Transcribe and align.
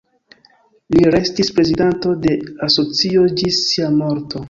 Li 0.95 1.03
restis 1.17 1.53
prezidanto 1.59 2.17
de 2.25 2.35
asocio 2.71 3.31
ĝis 3.43 3.65
sia 3.71 3.97
morto. 4.05 4.37